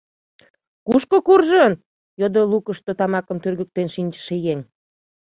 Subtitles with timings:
[0.87, 1.73] —Кушко куржын?—
[2.19, 4.59] йодо лукышто тамакым тӱргыктен шинчыше еҥ.